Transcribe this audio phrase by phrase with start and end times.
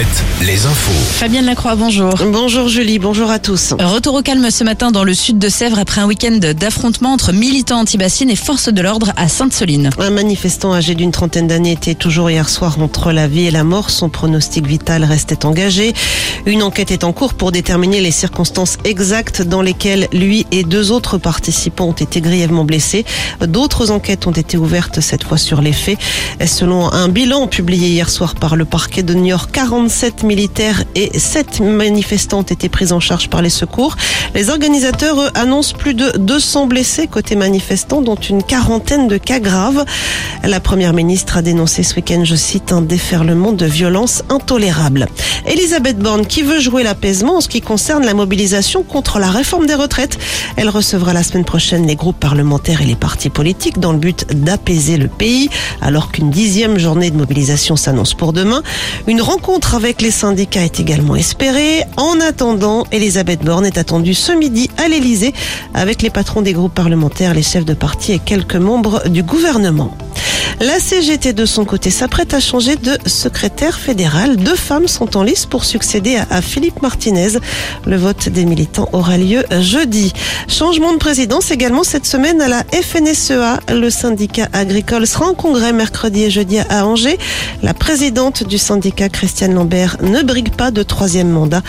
[0.00, 0.92] Alouette, les infos.
[0.92, 2.14] Fabienne Lacroix, bonjour.
[2.32, 3.74] Bonjour Julie, bonjour à tous.
[3.78, 7.32] Retour au calme ce matin dans le sud de Sèvres après un week-end d'affrontements entre
[7.32, 9.90] militants anti-bassines et forces de l'ordre à Sainte-Soline.
[9.98, 13.62] Un manifestant âgé d'une trentaine d'années était toujours hier soir entre la vie et la
[13.62, 13.90] mort.
[13.90, 15.92] Son pronostic vital restait engagé.
[16.46, 20.92] Une enquête est en cours pour déterminer les circonstances exactes dans lesquelles lui et deux
[20.92, 23.04] autres participants ont été grièvement blessés.
[23.40, 25.98] D'autres enquêtes ont été ouvertes cette fois sur les faits.
[26.46, 29.50] Selon un bilan publié hier soir par le parquet de New York,
[29.90, 33.96] 47 militaires et 7 manifestants ont été pris en charge par les secours.
[34.36, 39.40] Les organisateurs eux, annoncent plus de 200 blessés côté manifestants, dont une quarantaine de cas
[39.40, 39.84] graves.
[40.44, 45.08] La première ministre a dénoncé ce week-end, je cite, un déferlement de violence intolérable.
[45.44, 49.66] Elisabeth Borne, qui veut jouer l'apaisement en ce qui concerne la mobilisation contre la réforme
[49.66, 50.18] des retraites.
[50.54, 54.24] Elle recevra la semaine prochaine les groupes parlementaires et les partis politiques dans le but
[54.32, 55.50] d'apaiser le pays,
[55.82, 58.62] alors qu'une dixième journée de mobilisation s'annonce pour demain.
[59.08, 61.84] Une rencontre avec les syndicats est également espérée.
[61.96, 65.32] En attendant, Elisabeth Borne est attendue ce midi à l'Elysée
[65.72, 69.96] avec les patrons des groupes parlementaires, les chefs de parti et quelques membres du gouvernement.
[70.62, 74.36] La CGT de son côté s'apprête à changer de secrétaire fédéral.
[74.36, 77.38] Deux femmes sont en lice pour succéder à Philippe Martinez.
[77.86, 80.12] Le vote des militants aura lieu jeudi.
[80.48, 83.60] Changement de présidence également cette semaine à la FNSEA.
[83.72, 87.16] Le syndicat agricole sera en congrès mercredi et jeudi à Angers.
[87.62, 91.62] La présidente du syndicat, Christiane Lambert, ne brigue pas de troisième mandat.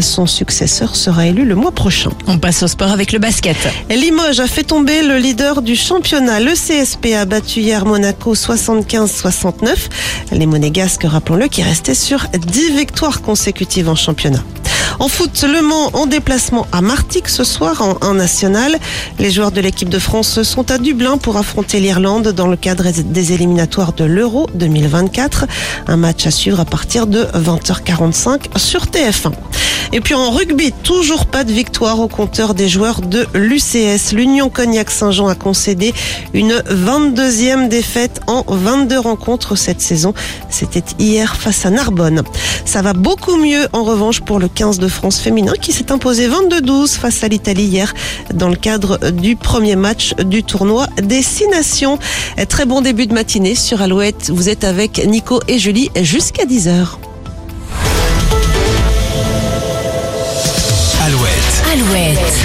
[0.00, 2.12] Son successeur sera élu le mois prochain.
[2.26, 3.58] On passe au sport avec le basket.
[3.90, 6.40] Limoges a fait tomber le leader du championnat.
[6.40, 9.74] Le CSP a battu hier Monaco 75-69.
[10.32, 14.42] Les Monégasques, rappelons-le, qui restaient sur 10 victoires consécutives en championnat.
[15.00, 18.76] En foot, Le Mans en déplacement à Martigues ce soir en, en national.
[19.18, 22.90] Les joueurs de l'équipe de France sont à Dublin pour affronter l'Irlande dans le cadre
[22.90, 25.46] des éliminatoires de l'Euro 2024.
[25.86, 29.32] Un match à suivre à partir de 20h45 sur TF1.
[29.92, 34.12] Et puis en rugby, toujours pas de victoire au compteur des joueurs de l'UCS.
[34.12, 35.94] L'Union Cognac Saint-Jean a concédé
[36.34, 40.12] une 22e défaite en 22 rencontres cette saison.
[40.50, 42.22] C'était hier face à Narbonne.
[42.64, 46.28] Ça va beaucoup mieux en revanche pour le 15 de France féminin qui s'est imposé
[46.28, 47.94] 22-12 face à l'Italie hier
[48.34, 51.98] dans le cadre du premier match du tournoi des Six Nations.
[52.48, 54.30] Très bon début de matinée sur Alouette.
[54.30, 56.98] Vous êtes avec Nico et Julie jusqu'à 10h.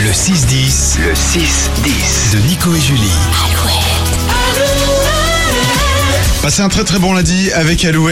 [0.01, 3.11] Le 6-10, le 6-10 de Nico et Julie.
[6.41, 8.11] Passez un très très bon lundi avec Alouette.